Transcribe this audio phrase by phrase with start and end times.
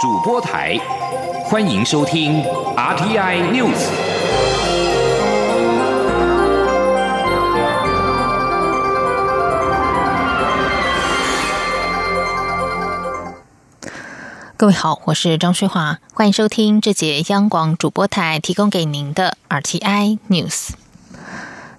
[0.00, 0.78] 主播台，
[1.46, 2.40] 欢迎收听
[2.76, 3.74] RTI News。
[14.56, 20.70] 各位好，我是张翠华，欢迎收听这节央广主播台提供给您的 RTI News。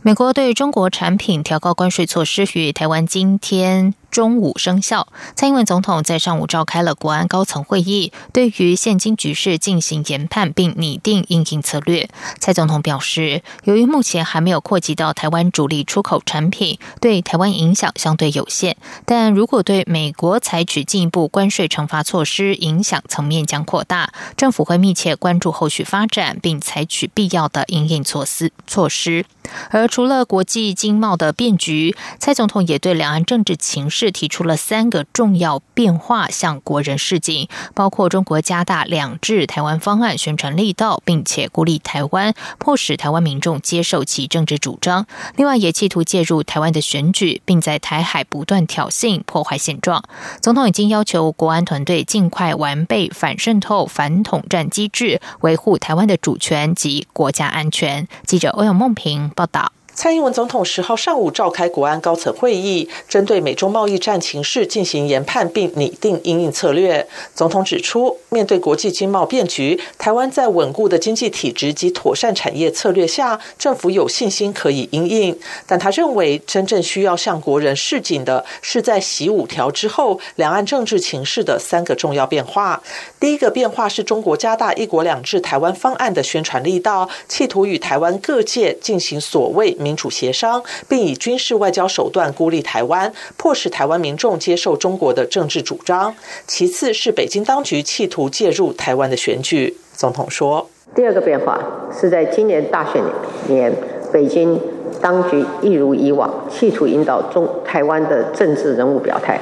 [0.01, 3.93] 美国对中国产品调高关税措施与台湾今天。
[4.12, 5.07] 中午生效。
[5.36, 12.10] 蔡英文总统在上午召开了国安高层会议，对于现今局势进行研判，并拟定应应策略。
[12.39, 18.78] 蔡总统表示，由于目前还没有扩及到台湾主力出口产品，对台湾影响相对有限。
[19.06, 24.14] 但如果对美国采取进一步关税惩罚措施，影响层面将扩大。
[24.38, 29.25] 政府会密切关注后续发展，并采取必要的应应措施措施。
[29.71, 33.89] 而除了国际经贸的变局，蔡总统也对两岸政治情。
[34.00, 45.06] 是提出了三个重要变化，向国人示警，包括中国加大两制台湾方案宣传力道，并且孤立台湾，迫使台湾民众接受其政治主张。
[45.36, 50.02] 另外，也企图介入台湾的选举，并在台海不断挑衅、破坏现状。
[50.39, 58.08] 总统已经要求国安团队尽快完备反渗透、反统战机制，维护台湾的主权及国家安全。
[58.25, 59.73] 记者欧阳梦平报道。
[60.00, 67.06] 蔡英文总统十号上午召开国安高层会议，针对美中贸易战情势进行研判，并拟定应应策略。
[67.36, 75.38] 总统指出，面对国际经贸变局，台湾在稳固的经济体制及妥善产业策略下，政府有信心可以应应。
[75.67, 82.81] 但他认为，真正需要向国人示警的是，在习五条之后，两岸政治情势的三个重要变化。
[83.19, 96.13] 第一个变化是中国加大一国两制台湾方案的宣传力道，企图与台湾各界进行所谓民主协商，并以军事外交手段孤立台湾，迫使台湾民众接受中国的政治主张。
[96.45, 99.75] 其次是北京当局企图介入台湾的选举。
[99.93, 101.59] 总统说：“第二个变化
[101.91, 103.01] 是在今年大选
[103.47, 103.73] 年，
[104.13, 104.61] 北京
[105.01, 109.41] 当局一如以往，企图引导中台湾的政治人物表态。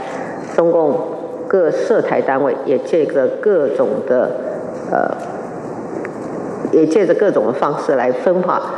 [0.56, 0.98] 中共
[1.50, 4.32] 各涉台单位也借着各种的
[4.90, 5.12] 呃，
[6.72, 8.74] 也借着各种的方式来分化。”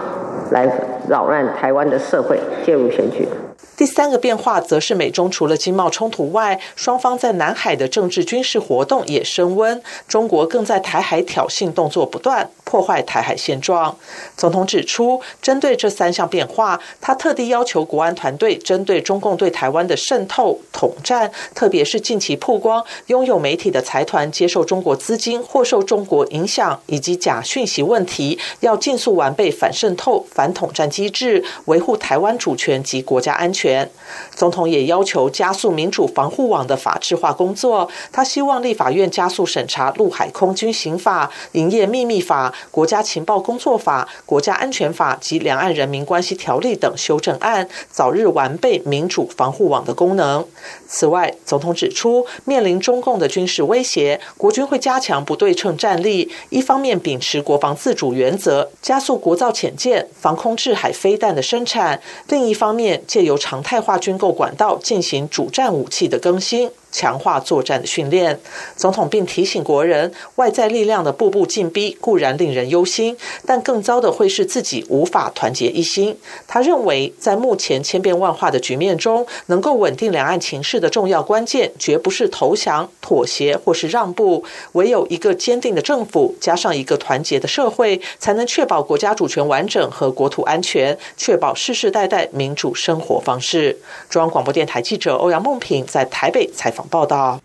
[0.52, 0.68] 来
[1.08, 3.28] 扰乱台湾的社会，介入选举。
[3.76, 9.82] 第三个变化，则是美中除了经贸冲突外，双方在南海的政治军事活动也升温。
[10.06, 13.98] 中国更在台海挑衅动作不断，破坏台海现状。
[14.38, 33.90] 总统指出，针对这三项变化，他特地要求国安团队针对中共对台湾的渗透、统战，特别是近期曝光拥有媒体的财团接受中国资金或受中国影响以及假讯息问题，要尽速完备反渗透、反统战机制，维护台湾主权及国家安全。
[34.36, 37.90] 总统也要求加速民主防护网的法制化工作。
[38.12, 50.46] 他希望立法院加速审查陆海空军刑法、营业秘密法、国家情报工作法、国家安全法及两岸人民关系条例等修正案，早日完备民主防护网的功能。
[50.88, 66.72] 此外，总统指出，面临中共的军事威胁，国军会加强不对称战力，一方面秉持国防自主原则，加速国造潜舰、防空制海飞弹的生产；另一方面，借由常态化军购管道进行主战武器的更新。
[66.92, 68.40] 强化作战的训练，
[68.76, 76.18] 总统并提醒国人，外在力量的步步进逼固然令人忧心，但更糟的会是自己无法团结一心。
[76.48, 93.78] 他认为，在目前千变万化的局面中，能够稳定两岸情势的重要关键，绝不是投降、妥协或是让步，唯有一个坚定的政府，加上一个团结的社会，才能确保国家主权完整和国土安全，确保世世代代民主生活方式。
[94.10, 96.79] 中央广播电台记者欧阳梦平在台北采访。
[96.84, 97.42] 报道。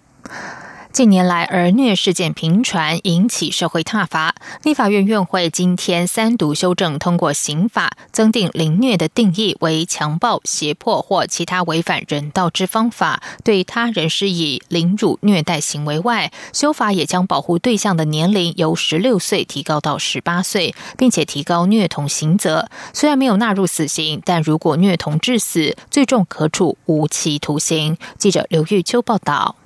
[0.94, 4.32] 近年来，儿虐事件频传，引起社会挞伐。
[4.62, 22.68] 立法院院会今天三读修正通过刑法，增订凌虐的定义为强暴、胁迫或其他违反人道之方法对他人施以凌辱、虐待行为外，修法也将保护对象的年龄由十六岁提高到十八岁，并且提高虐童刑责。
[22.92, 27.98] 虽然没有纳入死刑，但如果虐童致死，最重可处无期徒刑。
[28.16, 29.56] 记者刘玉秋报道。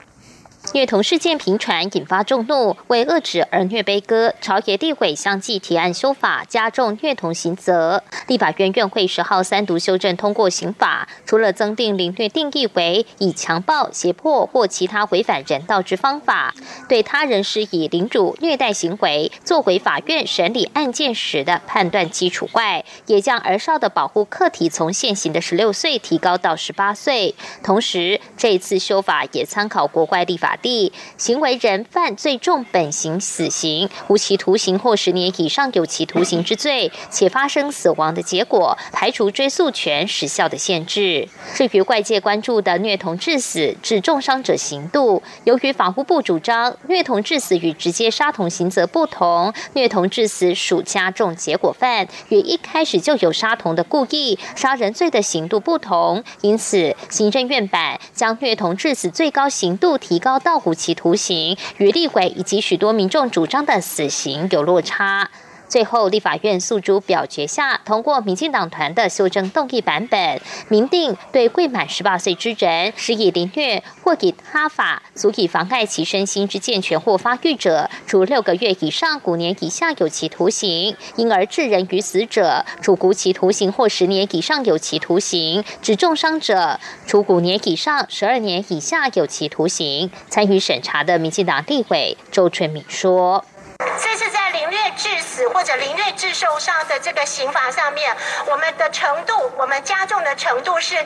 [0.74, 2.76] 虐童事件频传，引发众怒。
[2.88, 8.02] 为遏止儿虐悲歌，朝野地委相继提案修法，加重虐童刑责。
[8.26, 16.54] 立法院院会十号三读修正通过刑法，除了增订凌虐定义为以强暴、胁迫或其他违反人道之方法
[16.86, 27.34] 对他人施以凌辱、虐待行为，作为法院审理案件时的判断基础外，也将儿少的保护客体从现行的十六岁提高到十八岁。
[27.62, 30.57] 同时，这次修法也参考国外立法。
[30.60, 41.28] 地，行为人犯最重本刑死刑、无期徒刑或十年以上有期徒刑之罪，且发生死亡的结果，排除追诉权时效的限制。
[41.54, 65.30] 至于外界关注的虐童致死致重伤者刑度，由于法务部主张虐童致死与直接杀童刑责不同，虐童致死属加重结果犯，与一开始就有杀童的故意杀人罪的刑度不同，因此行政院版将虐童致死最高刑度提高到无期徒刑，与立委以及许多民众主张的死刑有落差。
[65.68, 90.10] 最后，立法院诉诸表决下通过民进党团的修正动议版本，明定对未满十八岁之人施以凌虐或以他法足以妨碍其身心之健全或发育者，处六个月以上五年以下有期徒刑；因而致人于死者，处无期徒刑或十年以上有期徒刑；致重伤者，处五年以上十二年以下有期徒刑。
[90.30, 93.44] 参与审查的民进党立委周春敏说。
[93.78, 98.16] 这是凌虐致死或者凌虐致受伤的这个刑罚上面，
[98.46, 100.96] 我们的程度，我们加重的程度是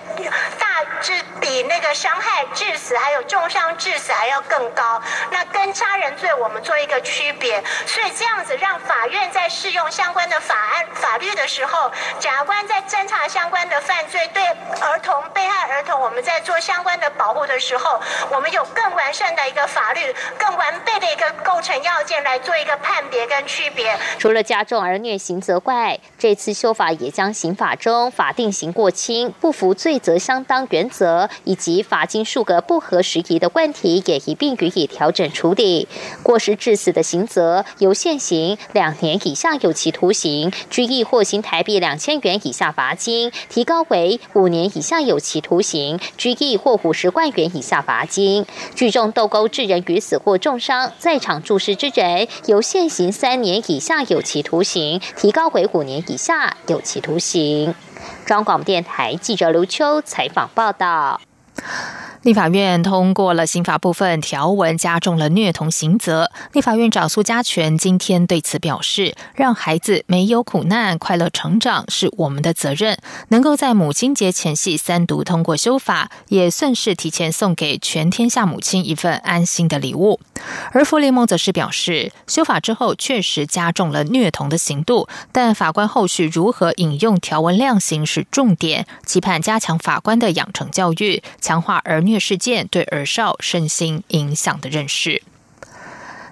[0.59, 5.03] 大致比那个伤害致死还有重伤致死还要更高。
[5.31, 14.43] 那跟杀人罪我们做一个区别，所以这样子让法院在适用相关的法案法律的时候，检察官在侦查相关的犯罪对
[14.81, 18.01] 儿童被害儿童，我们在做相关的保护的时候，
[18.31, 23.85] 我们有更完善的一个法律，更完备的一个构成要件来做一个判别跟区别。
[24.19, 35.89] 除了加重儿虐刑责外，这次修法也将刑法中法定刑过轻、不服罪责相当原则以及罚金数额不合时宜的问题也一并予以调整处理。
[36.23, 48.47] 过失致死的刑责由现行两年以下有期徒刑、拘役或刑台币两千元以下罚金，提高为五年以下有期徒刑、拘役或五十万元以下罚金。
[48.75, 57.73] 聚众斗殴致人于死或重伤，在场注视之人由现行三年以下有期徒刑，提高为五年以下有期徒刑。
[58.27, 61.21] 中央广播电台记者刘秋采访报道。
[62.23, 66.31] 立法院通过了刑法部分条文，加重了虐童刑责。
[66.53, 72.97] 立法院长苏家全今天对此表示：“让孩子没有苦难，快乐成长是我们的责任。
[73.31, 80.21] 能够在母亲节前夕三读通过修法，也算是提前送给全天下母亲一份安心的礼物。”
[80.71, 92.23] 而傅联盟则是表示，修法之后确实加重了虐童的刑度，但法官后续如何引用条文量刑是重点，期盼加强法官的养成教育，强化儿虐。
[92.23, 95.23] 事件对儿少身心影响的认识。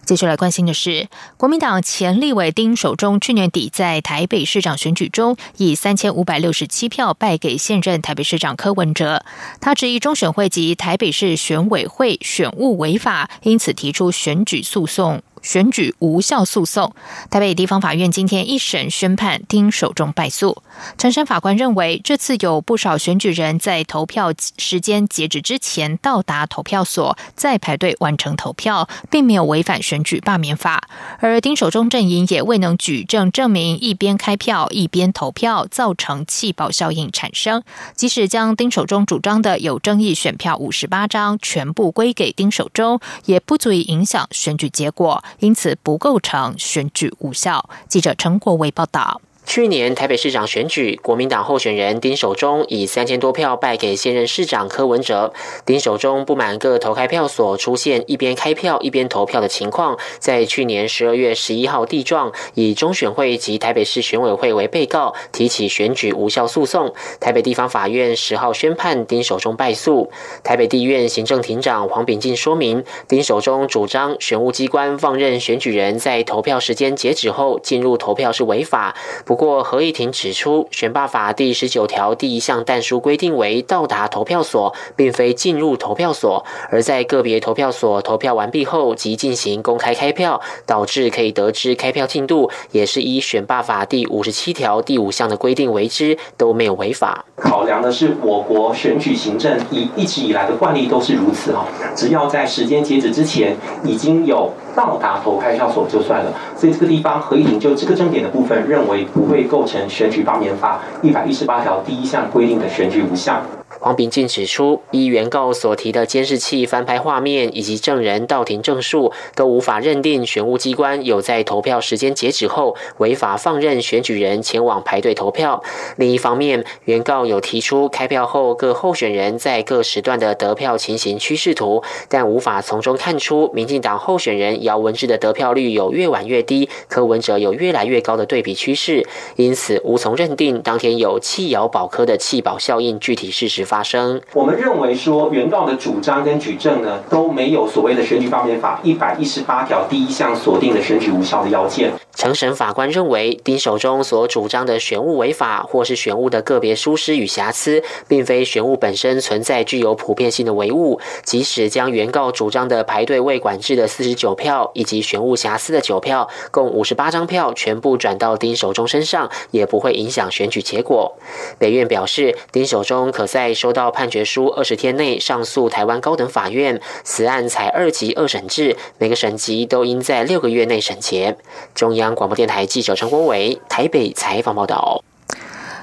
[0.06, 9.24] 接下来关心的是，国民党前立委丁守中去年底在台北市长选举中以三千五百六十七票败给现任台北市长柯文哲。
[9.60, 15.22] 他质疑中选会及台北市选委会选务违法，因此提出选举诉讼。
[15.42, 16.94] 选举无效诉讼，
[17.30, 20.62] 台北地方法院今天一审宣判丁守中败诉。
[20.98, 30.88] 陈审法官认为，这次有不少选举人在投票时间截止之前到达投票所，再排队完成投票，并没有违反选举罢免法。
[31.18, 37.62] 而丁守中阵营也未能举证证明一边开票一边投票造成弃保效应产生。
[37.94, 45.22] 即使将丁守中主张的有争议选票五十八张全部归给丁守中，也不足以影响选举结果。
[45.38, 47.68] 因此不构成选举无效。
[47.88, 49.20] 记者陈国伟报道。
[49.50, 55.32] 去年台北市长选举，国民党候选人丁守中以三千多票败给现任市长柯文哲。
[55.66, 66.94] 丁守中不满各投开票所出现一边开票一边投票的情况，在去年十二月十一号地状，以中选会及台北市选委会为被告，提起选举无效诉讼。
[67.18, 70.12] 台北地方法院十号宣判丁守中败诉。
[70.44, 78.94] 台北地院行政庭长黄炳进说明，丁守中主张选务机关放任选举人在投票时间截止后进入投票是违法。
[79.24, 97.24] 不过合议庭指出，选罢法第十九条第一项但书规定为到达投票所，并非进入投票所，而在个别投票所投票完毕后即进行公开开票，导致可以得知开票进度，也是依选罢法第五十七条第五项的规定为之，都没有违法。
[97.36, 101.64] 考量的是我国选举行政以一直以来的惯例都是如此哦，
[101.96, 109.00] 只要在时间截止之前已经有到达投开票所就算了，所以这个地方合议庭就这个争点的部分认为。
[109.12, 113.42] 不会构成选举罢免法一百一十八条第一项规定的选举无效。
[113.80, 125.62] 黄秉进指出，依原告所提的监视器翻拍画面以及证人到庭证述，都无法认定选务机关有在投票时间截止后违法放任选举人前往排队投票。
[125.96, 139.06] 另一方面，原告有提出开票后各候选人在各时段的得票情形趋势图，但无法从中看出民进党候选人姚文智的得票率有越晚越低，柯文哲有越来越高的对比趋势，
[139.36, 144.20] 因此无从认定当天有弃姚保科的弃保效应具体事实发生。
[144.32, 151.92] 我们认为说，原告的主张跟举证呢都没有所谓的选举方面法一百一十八条第一项锁定的选举无效的要件。
[152.16, 161.00] 承审法官认为，丁守中所主张的选务违法，或是选务的个别疏失与瑕疵，并非选务本身存在具有普遍性的违误。
[161.22, 171.14] 即使将原告主张的排队未管制的四十九票，以及选务瑕疵的九票，共五十八张票全部转到丁守中身上，也不会影响选举结果。
[171.58, 176.80] 北院表示，丁守中可在收到判决书二十天内上诉台湾高等法院。
[177.04, 181.36] 此案才二级二审制，每个省级都应在六个月内审结。
[181.74, 182.14] 中央。
[182.14, 185.02] 广播电台记者陈国伟台北采访报道。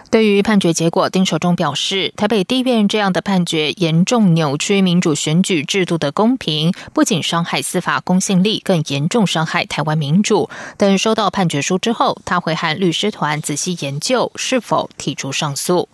[0.09, 10.49] 对于判决结果，丁守中表示，台北地院这样的判决严重扭曲民主选举制度的公平，不仅伤害司法公信力，更严重伤害台湾民主。
[10.77, 15.89] 等收到判决书之后，他会和律师团仔细研究是否提出上诉。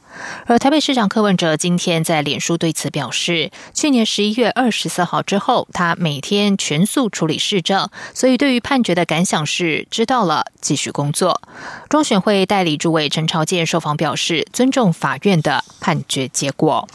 [0.45, 11.41] 而台北市长柯文哲今天在脸书对此表示，去年十一月二十四号之后，他每天全速处理市政，所以对于判决的感想是知道了，继续工作。
[11.89, 16.87] 中选会代理主委陈朝健受访表示，尊重法院的判决结果。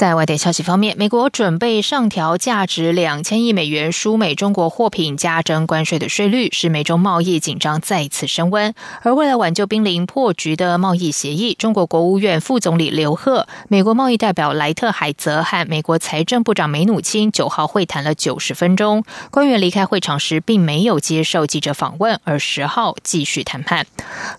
[0.00, 8.72] 在外电消息方面，美国准备上调价值两千亿美元输美中国货品加征关税的税率，使美中贸易紧张再次升温。
[9.02, 19.04] 而为了挽救濒临破局的贸易协议，中国国务院副总理刘鹤、美国贸易代表莱特海泽和美国财政部长梅努钦九号会谈了九十分钟。
[19.30, 23.86] 官员离开会场时并没有接受记者访问，而十号继续谈判。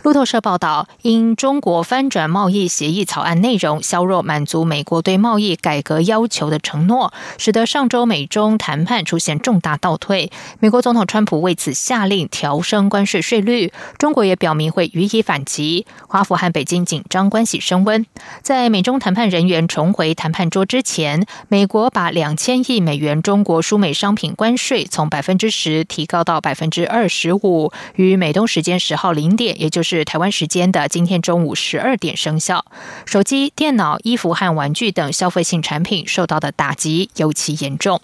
[0.01, 5.50] 路透社报道，因中国翻转贸易协议草案内容，削弱满足美国对贸易。
[5.55, 10.31] 改革要求的承诺，使得上周美中谈判出现重大倒退。
[10.59, 15.85] 美国总统川普为此下令调升关税税率，中国也表明会予以反击。
[16.07, 18.05] 华府和北京紧张关系升温。
[18.41, 32.65] 在美中谈判人员重回谈判桌之前，美国把两千亿美元中国输美商品关税从百分之十提高到百分之二十五，于美东时间十号零点，也就是台湾时间的今天中午十二点生效。
[33.05, 35.41] 手机、电脑、衣服和玩具等消费。
[35.41, 37.99] 性产品受到的打击尤其严重。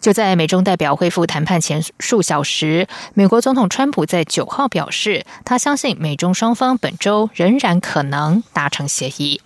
[0.00, 9.40] 就在美中代表恢复谈判前数小时，美国总统川普在九号表示，他相信美中双方本周仍然可能达成协议。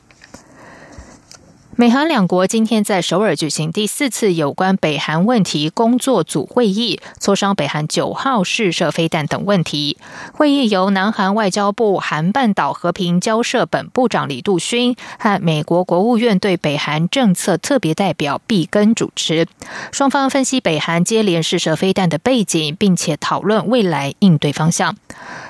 [1.80, 9.96] 美韩两国今天在首尔举行第四次有关北韩问题工作组会议，磋商北韩九号试射飞弹等问题。
[10.34, 19.46] 会议由南韩外交部韩半岛和平交涉本部长李杜勋和美国国务院对北韩政策特别代表毕根主持。
[19.90, 24.94] 双方分析北韩接连试射飞弹的背景，并且讨论未来应对方向。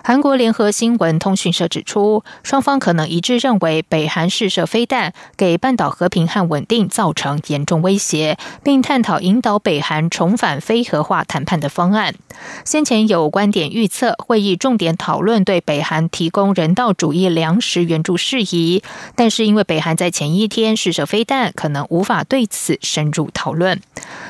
[0.05, 6.20] 韩国联合新闻通讯社指出，双方可能一致认为北韩试射飞弹给半岛和平。
[6.21, 12.15] 平和稳定造成严重威胁，并探讨引导北韩重返非核化谈判的方案。
[12.63, 18.83] 先前有观点预测，会议重点讨论对北韩提供人道主义粮食援助事宜，
[19.15, 23.81] 但是因为北韩在前一天试射飞弹，可能无法对此深入讨论。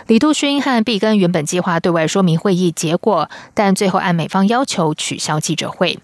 [0.07, 5.99] 李杜勋和毕根原本计划对外说明会议结果，但最后按美方要求取消记者会。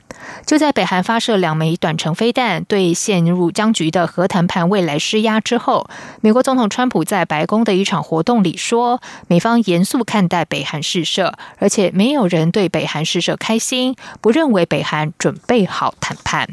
[0.47, 5.89] 就在北韩发射两枚短程飞弹，对陷入僵局的核谈判未来施压之后，
[6.21, 16.49] 美国总统川普在白宫的一场活动里说，美方严肃看待北韩试射，而且没有人对北韩试射开心，不认为北韩准备好谈判。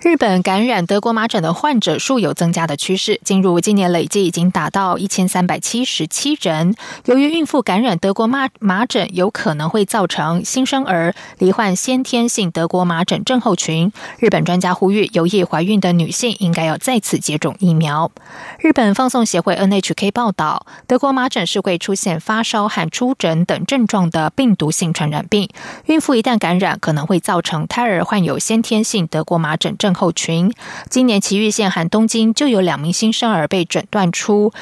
[0.00, 6.76] 日本感染德国麻疹的患者数有增加的趋势，进入今年累计已经达到一千三百七十七人。
[7.06, 18.12] 由于孕妇感染德国麻麻疹有可能会造成新生儿罹患先天性德国麻疹症候群，日本专家呼吁有意怀孕的女性应该要再次接种疫苗。
[18.60, 25.48] 日本放送协会 NHK 报道，德国麻疹是会出现发烧和出疹等症状的病毒性传染病，
[25.86, 29.87] 孕妇一旦感染，可能会造成胎儿患有先天性德国麻疹症。
[29.88, 30.52] 症候群，
[30.90, 34.52] 今年埼玉县和东京就有两名新生儿被诊断出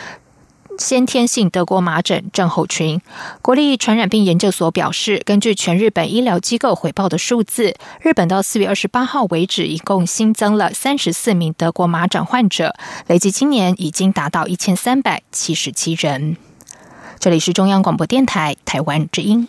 [0.79, 3.01] 先天性德国麻疹症候群。
[3.43, 12.77] 国立传染病研究所表示，根据全日本医疗机构回报的数字，日本到四月二十八号为止，一共新增了三十四名德国麻疹患者，
[13.09, 16.37] 累计今年已经达到一千三百七十七人。
[17.19, 19.49] 这里是中央广播电台台湾之音。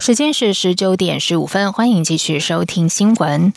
[0.00, 3.52] 时间是十九点十五分，欢迎继续收听新闻。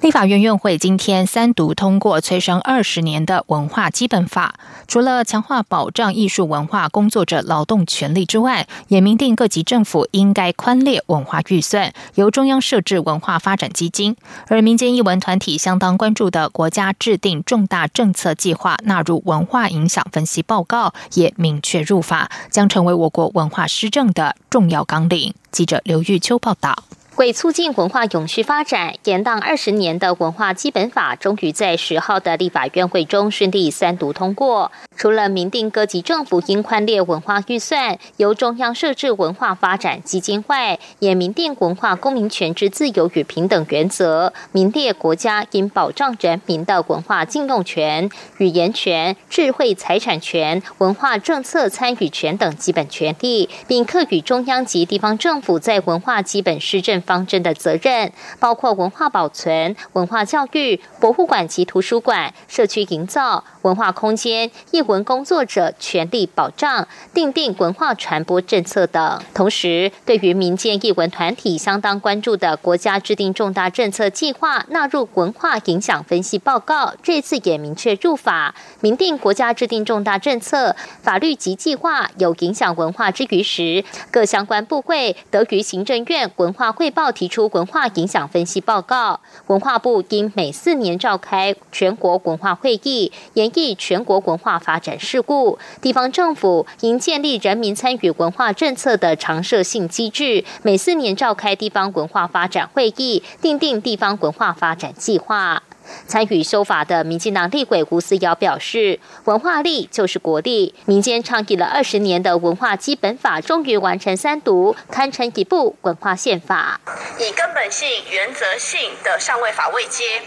[0.00, 4.54] 立法院院会今天三读通过催生二十年的文化基本法，
[4.86, 14.14] 除了强化保障艺术文化工作者劳动权利之外，也明定各级政府应该宽列文化预算，由中央设置文化发展基金。
[14.46, 25.34] 而民间艺文团体相当关注的国家制定重大政策计划纳入文化影响分析报告，也明确入法，将成为我国文化施政的重要纲领。
[25.50, 26.84] 记者刘玉秋报道。
[27.18, 34.70] 为促进文化永续发展，延宕二十年的文化基本法终于在十号的立法院会中顺利三读通过。
[34.96, 57.02] 除了明定各级政府应宽列文化预算，由中央设置文化发展基金外，也明定文化公民权之自由与平等原则，明列国家应保障人民的文化禁用权、语言权、智慧财产权、文化政策参与权等基本权利，并课予中央及地方政府在文化基本施政。
[57.08, 69.22] 方针的责任包括文化保存、文化教育、博物馆及图书馆、社区营造、文化空间、艺文工作者权利保障、订定文化传播政策等。
[69.32, 86.97] 同时，对于民间艺文团体相当关注的国家制定重大政策计划纳入文化影响分析报告，这次也明确入法，明定国家制定重大政策、法律及计划有影响文化之余时，各相关部会得于行政院文化汇报。
[86.98, 95.60] 报提出文化影响分析报告，文化部应每四年召开全国文化会议，研议全国文化发展事故。
[95.80, 105.62] 地方政府应建立人民参与文化政策的常设性机制，每四年召开地方文化发展会议，订定地方文化发展计划。
[106.06, 116.80] 参与修法的民进党立委吴思瑶表示：“文化力就是国力，民间倡议了二十年的文化基本法终于完成三读，堪称一部文化宪法。
[117.18, 120.22] 以根本性、原则性的上位法位阶，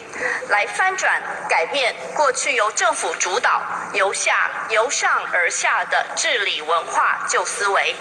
[0.49, 3.61] 来翻转改变过去由政府主导、
[3.93, 7.95] 由下由上而下的治理文化旧思维，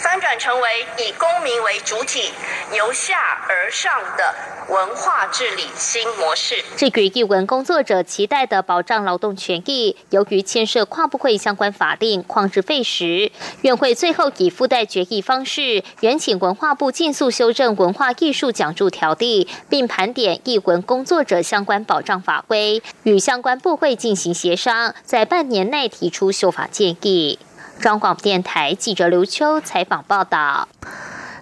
[0.00, 2.32] 翻转成为以公民为主体、
[2.72, 4.34] 由下而上的
[4.68, 13.30] 文化治理新模式。”这译文工作者期待的保障劳动权益，由于牵涉跨部会相关法令，旷日费时。
[13.62, 27.38] 院会最后以附带决议方式，原请文化部尽速修正文化艺术奖助条例，并盘点译文工作者相关保障法规，与相关部会进行协商，在半年内提出修法建议。
[27.80, 30.68] 中广电台记者刘秋采访报道。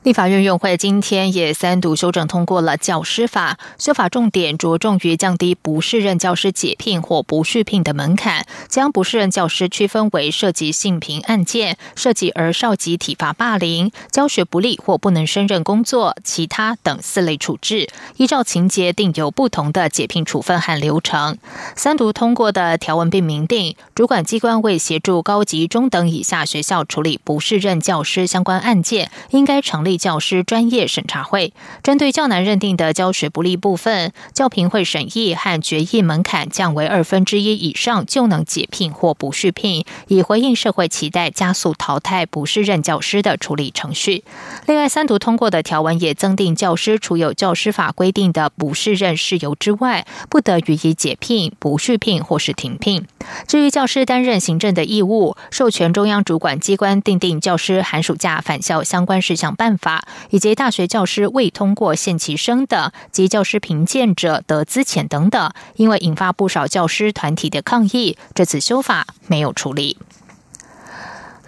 [0.03, 21.38] 立法院院会今天也三读修正通过了教师法，修法重点着重于降低不适任教师解聘或不续聘的门槛，将不适任教师区分为涉及性平案件、涉及儿少及体罚霸凌、教学不力或不能胜任工作、其他等四类处置，依照情节定有不同的解聘处分和流程。
[21.77, 29.91] 三读通过的条文并明定，主管机关为协助高级中等以下学校处理不适任教师相关案件，应该成立。
[29.96, 31.52] 教师专业审查会
[31.83, 44.24] 针对较难认定的教学不利部分，教评会审议和决议门槛降为二分之一以上就能解聘或不续聘，以回应社会期待，加速淘汰不适任教师的处理程序。
[44.66, 53.07] 另外，三读通过的条文也增订教师除有教师法规定的不适任事由之外，不得予以解聘、不续聘或是停聘。
[53.46, 69.99] 至于教师担任行政的义务，授权中央主管机关订定教师寒暑假返校相关事项办法，法以及大学教师未通过限期生的及教师评鉴者得资遣等等，因为引发不少教师团体的抗议，这次修法没有处理。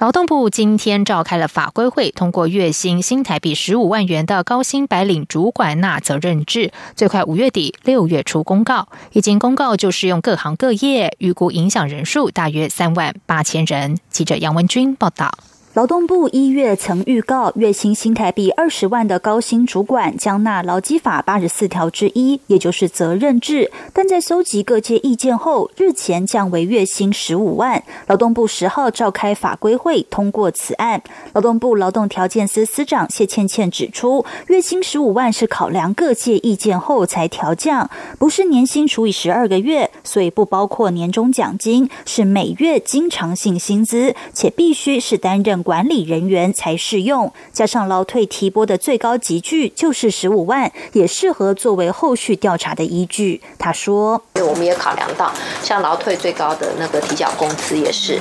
[0.01, 8.89] 劳动部今天召开了法规会，通过月薪新台币十五万元的高薪白领主管纳责任制，最快五月底六月初公告。
[9.13, 13.97] 已经公告就适用各行各业，预估影响人数大约三万八千人。
[14.11, 15.33] 记者杨文军报道。
[15.75, 23.73] 劳动部一月曾预告，月薪新台币二十万的高薪主管将纳劳基法八十四条之一，也就是责任制。
[23.93, 27.83] 但在搜集各界意见后，日前降为月薪十五万。
[28.07, 31.03] 劳动部十号召开法规会，通过此案。
[31.33, 45.64] 劳动部劳动条件司司长谢倩倩指出，月薪十五万是考量各界意见后才调降，不是年薪除以十二个月，所以不包括年终奖金，是每月经常性薪资，且必须是担任。
[45.65, 53.41] 管理人员才适用，加上劳退提拨的最高级距就是十五万，也适合作为后续调查的依据。
[53.59, 58.21] 他说：“我们也考量到，像劳退最高的那个提缴工资也是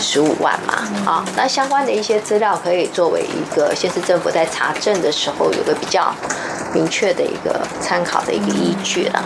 [0.00, 0.74] 十五万嘛，
[1.06, 6.12] 啊，那相关的一些资料可以作为一个县市政府在查证的时候有个比较
[6.74, 9.24] 明确的一个参考的一个依据了。”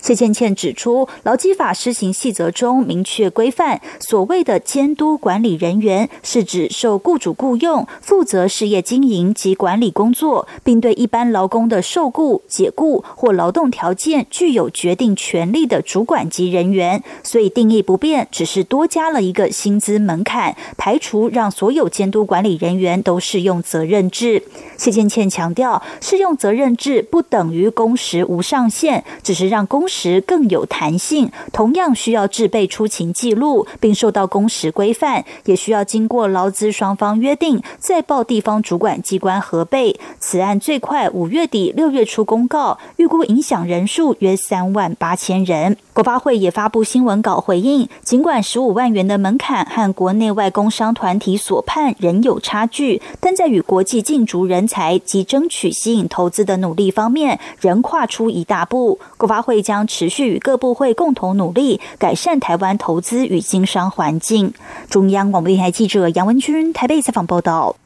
[0.00, 17.02] 谢倩倩指出，劳基法施行细则中明确规范，所谓的监督管理人员是指受雇主雇用，负责事业经营及管理工作，并对一般劳工的受雇、解雇或劳动条件具有决定权利的主管级人员。
[17.22, 24.42] 所以定义不变，只是多加了一个薪资门槛，排除让所有监督管理人员都适用责任制。
[24.76, 30.22] 谢倩倩强调，适用责任制不等于工时无上限，只是让工时。
[30.28, 39.98] 更有弹性，同样需要制备出勤记录，并受到工时规范，也需要经过劳资双方约定，再报地方主管机关核备。
[40.20, 45.76] 此案最快五月底六月初公告，预估影响人数约三万八千人。
[45.94, 58.98] 国发会也发布新闻稿回应，尽管十五万元的门槛和国内外工商团体所判仍有差距，但在与国际竞逐人才及争取吸引投资的努力方面，仍跨出一大步。
[59.16, 64.52] 国发会将将持续与各部会共同努力，改善台湾投资与经商环境。
[64.90, 67.76] 中央广播电台记者杨文君台北采访报道。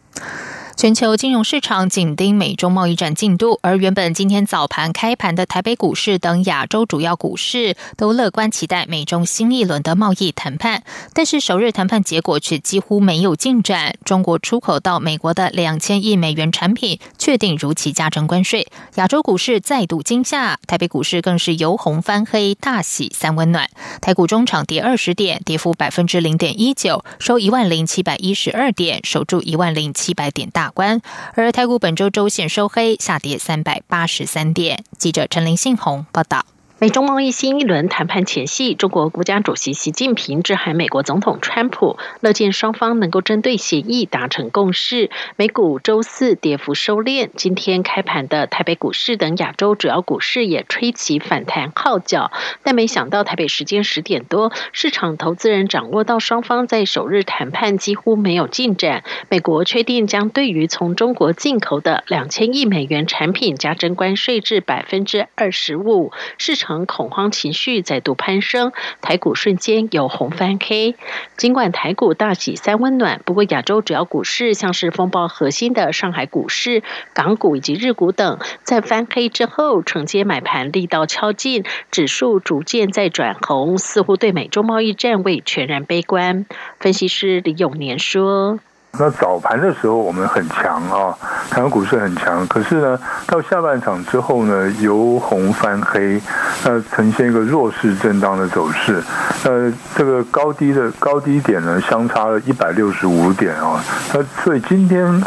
[0.74, 10.82] 全球金融市场紧盯美中贸易战进度，而原本今天早盘开盘的台北股市等亚洲主要股市都乐观期待美中新一轮的贸易谈判，
[11.12, 13.94] 但是首日谈判结果却几乎没有进展。
[14.04, 23.68] 中国出口到美国的两千亿美元产品确定如期加征关税，亚洲股市再度惊吓，台北股市更是由红翻黑，大喜三温暖。
[24.00, 30.61] 台股中场跌二十点，跌幅百分之零点一九，收一万零七百一十二点，守住一万零七百点大。
[30.70, 31.00] 关，
[31.34, 34.84] 而台股本周周线收黑，下跌三百八十三点。
[34.98, 36.44] 记者陈林信宏报道。
[36.82, 45.08] 美中贸易新一轮谈判前夕，中国国家主席习近平致函美国总统川普，乐见双方能够针对协议达成共识。
[45.36, 52.32] 美股周四跌幅收敛，今天开盘的台北股市等亚洲主要股市也吹起反弹号角。
[52.64, 66.71] 但没想到台北时间十点多，市场投资人掌握到双方在首日谈判几乎没有进展，美国确定将对于从中国进口的两千亿美元产品加征关税至百分之二十五，市场。
[66.86, 70.96] 恐慌情绪再度攀升，台股瞬间有红翻黑。
[71.36, 76.82] 尽管台股大喜三温暖，不过亚洲主要股市，像是风暴核心的上海股市、
[77.14, 86.46] 港股以及日股等，在翻黑之后，承接买盘力道敲进，指数逐渐在转红，似乎对美中贸易战未全然悲观。
[86.78, 88.58] 分析师李永年说。
[88.98, 91.16] 那早盘的时候我们很强啊，
[91.50, 92.46] 台湾股市很强。
[92.46, 96.20] 可是呢，到下半场之后呢，由红翻黑，
[96.62, 99.02] 那呈现一个弱势震荡的走势。
[99.44, 103.82] 呃，这个高低的高低点呢，相差了一百六十五点啊。
[104.12, 105.24] 那所以今天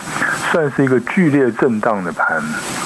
[0.52, 2.38] 算是一个剧烈震荡的盘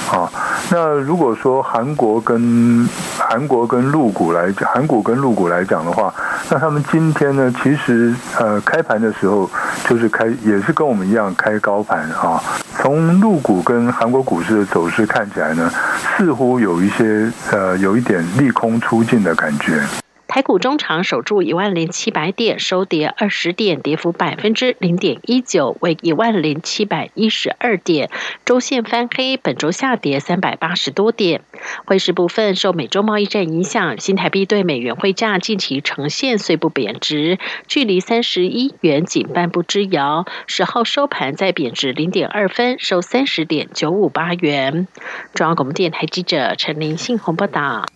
[0.09, 0.31] 啊。
[0.71, 2.87] 那如果说韩国跟
[3.17, 6.13] 韩国跟陆股来讲，韩股跟陆股来讲的话，
[6.49, 9.49] 那他们今天呢，其实呃开盘的时候
[9.89, 12.41] 就是开也是跟我们一样开高盘啊。
[12.77, 15.71] 从陆股跟韩国股市的走势看起来呢，
[16.17, 19.81] 似乎有一些呃有一点利空出尽的感觉。
[20.29, 28.11] 台股中场守住一万零七百点，收跌二十点，跌幅百分之零点一九，为一万零七百一十二点。
[28.45, 31.41] 周线翻黑，本周下跌三百八十多点。
[31.85, 40.27] 汇市部分受美洲贸易战影响，新台币对美元汇价近期呈现虽不贬值，距离三十一元仅半步之遥。
[40.45, 44.87] 十号收盘再贬值零点二分，收三十点九五八元。
[45.33, 47.87] 中央广播电台记者陈林信宏报道。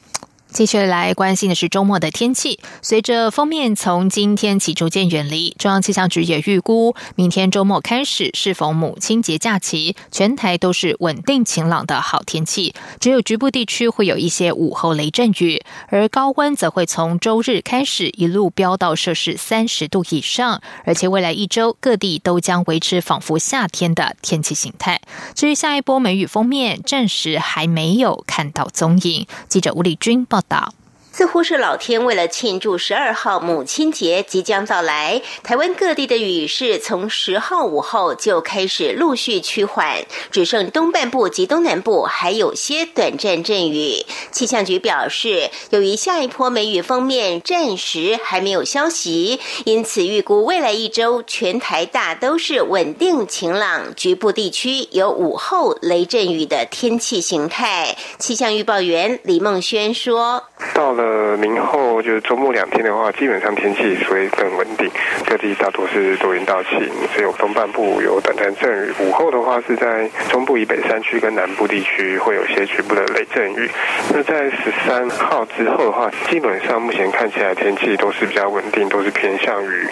[0.53, 2.59] 继续来关心的是周末的天气。
[2.83, 25.01] 随着封面从今天起逐渐远离，中央气象局也预估，明天周末开始是否母亲节假期，全台都是稳定晴朗的好天气，只有局部地区会有一些午后雷阵雨，而高温则会从周日开始一路飙到摄氏三十度以上，而且未来一周各地都将维持仿佛夏天的天气形态。
[25.33, 29.25] 至于下一波梅雨封面，暂时还没有看到踪影。
[29.49, 30.42] 记者吴丽君报。
[30.47, 30.73] 道。
[31.15, 44.03] 似乎是老天为了庆祝十二号母亲节即将到来，台湾各地的雨势从十号午后就开始陆续趋缓，只剩东半部及东南部还有些短暂阵雨。
[44.31, 57.95] 气象局表示，由于下一波梅雨封面暂时还没有消息，因此预估未来一周全台大都是稳定晴朗，局部地区有午后雷阵雨的天气形态。
[58.17, 64.89] 气象预报员李梦轩说：“到了。”呃，明后就是周末两天的话，基本上天气会更稳定，
[65.25, 68.93] 各地大多是多云到晴，只有东半部有短暂阵雨。
[69.01, 73.69] 午后的话是在中部以北山区跟南部地区会有些局部的雷阵雨。
[74.13, 79.85] 那在十三号之后的话，基本上目前看起来天气都是比较稳定，都是偏向于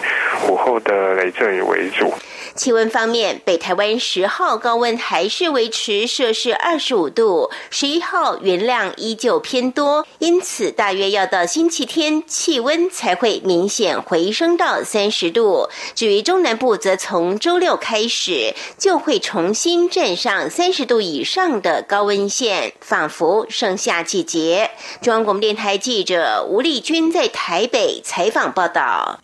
[0.48, 2.10] 午后的雷阵雨为主。
[2.54, 15.68] 气温方面，北台湾十号高温还是维持摄氏二十五度，十一号云量依旧偏多，因此大约要到星期天气温才会明显回升到三十度。
[15.94, 24.70] 至于中南部，则从周六开始就会重新站上三十度以上的高温线，仿佛盛夏季节。
[25.00, 29.20] 中央广播电台记者吴丽君在台北采访报道。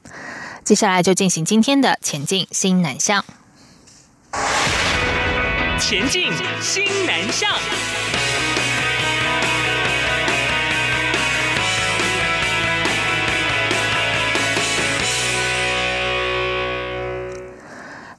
[0.69, 3.25] 接下来就进行今天的前进新南向。
[5.81, 7.49] 前进新南向。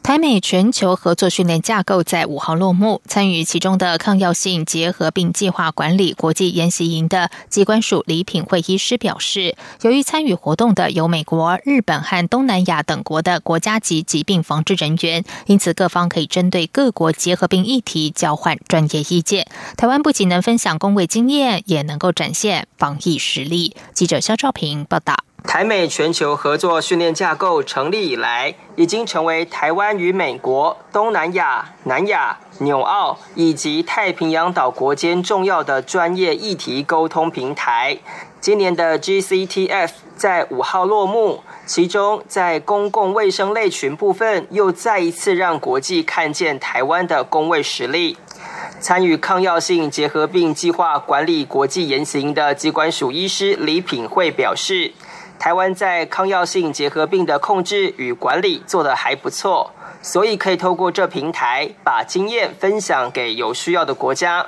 [0.09, 2.99] 台美全球合作训练架构在五号落幕。
[3.05, 19.45] 参与其中的抗药性结核病计划管理国际研习营的机关署礼品会医师表示，由于参与活动的有美国、日本和东南亚等国的国家级疾病防治人员，因此各方可以针对各国结核病议题交换专业意见。
[19.77, 23.75] 台湾不仅能分享工位经验，也能够展现防疫实力。
[23.93, 25.28] 记者肖兆平报道。
[25.49, 37.97] 台美全球合作训练架构成立以来，已经成为台湾与美国、东南亚、南亚、纽澳以及太平洋岛国间重要的专业议题沟通平台。
[38.39, 48.15] 今年的 GCTF 在五号落幕，其中在公共卫生类群部分，又再一次让国际看见台湾的工卫实力。
[48.79, 54.93] 参与抗药性结核病计划管理国际言行的机关署医师李品惠表示。
[55.39, 59.71] 台湾在抗药性结核病的控制与管理做得还不错，
[60.01, 64.45] 所以可以透过这平台把经验分享给有需要的国家。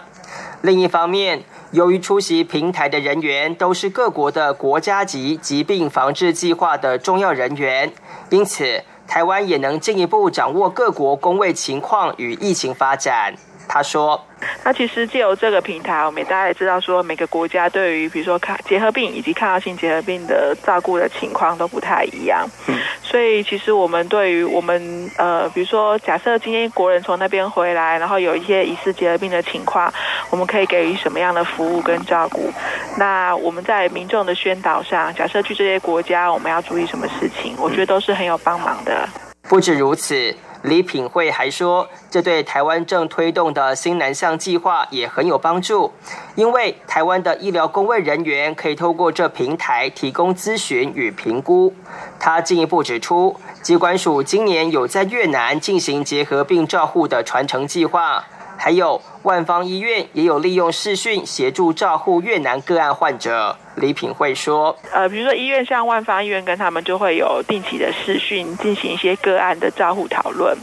[0.62, 7.94] 另一方面，由于出席平台的人员都是各国的国家级疾病防治计划的重要人员，
[8.30, 13.34] 因此台湾也能进一步掌握各国工位情况与疫情发展。
[13.72, 14.22] 他说。
[14.64, 22.46] 那其实借由这个平台，我们大家也知道说，每个国家对于比如说抗结核病以及抗药性结核病的照顾的情况都不太一样。
[22.68, 29.94] 嗯，所以其实我们对于我们呃，比如说假设今天国人从那边回来，然后有一些疑似结核病的情况，
[30.32, 32.52] 我们可以给予什么样的服务跟照顾？
[32.98, 37.56] 那我们在民众的宣导上，假设去这些国家，我们要注意什么事情？
[37.60, 39.08] 我觉得都是很有帮忙的。
[39.48, 40.36] 不止如此。
[40.64, 45.92] 李品惠还说，这对台湾正推动的新南向计划也很有帮助，
[46.36, 51.74] 因为台湾的医疗工位人员可以透过这平台提供咨询与评估。
[52.20, 58.24] 他进一步指出，机关署今年有在越南进行结核病照护的传承计划，
[58.62, 59.02] 还有。
[59.24, 63.56] 万方医院也有利用视讯协助照护越南个案患者。
[63.76, 70.58] 李品惠说：“呃，比如说医院像万方医院跟他们就会有定期的视讯进行一些个案的照护讨论。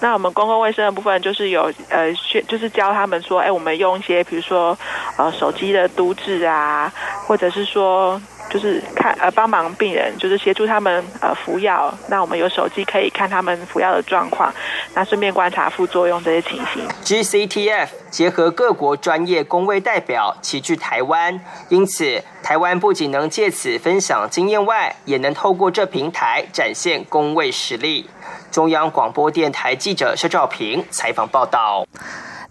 [0.00, 2.12] 那我们公共卫生的部分就是有呃，
[2.46, 4.76] 就是教他们说，哎，我们用一些比如说
[5.16, 6.92] 呃手机的督制啊，
[7.26, 11.92] 或者是说。”就是看呃帮忙病人，就是协助他们呃服药。
[12.08, 14.52] 那我们有手机可以看他们服药的状况，
[14.94, 16.86] 那顺便观察副作用这些情形。
[17.04, 28.08] GCTF 结合各国专业工位代表齐聚台湾，因此台湾不仅能借此分享经验外，也能透过这平台展现工位实力。
[28.50, 31.84] 中央广播电台记者肖兆平采访报道。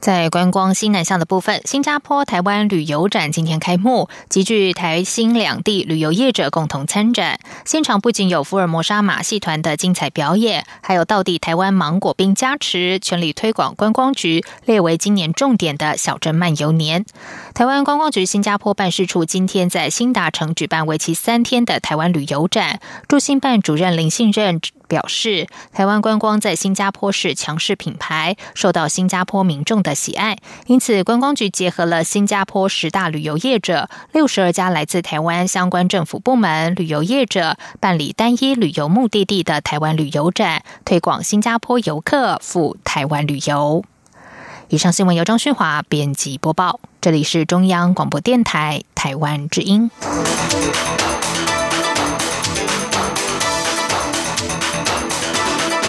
[0.04, 7.40] 在观光新南向的部分，新加坡台湾旅游展今天开幕，集聚台新两地旅游业者共同参展。
[7.64, 17.06] 现场不仅有福尔摩沙马戏团的精彩表演，还有到地台湾芒果冰加持，全力推广观光局列为今年重点的小镇漫游年。
[17.54, 24.60] 台湾观光局新加坡办事处今天在新达城举办为期三天的台湾旅游展，驻新办主任林信任。
[24.94, 30.38] 表示，台湾观光在新加坡是强势品牌，受到新加坡民众的喜爱。
[30.68, 43.84] 因此，观光局结合了新加坡十大旅游业者、六十二家来自台湾相关政府部门旅游业者，办理单一旅游目的地的台湾旅游展，推广新加坡游客赴台湾旅游。
[44.70, 49.90] 以上新闻由张旭华编辑播报，这里是中央广播电台台湾之音。